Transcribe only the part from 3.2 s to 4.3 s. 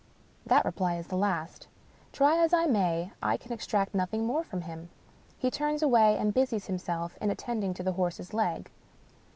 I can extract noth ing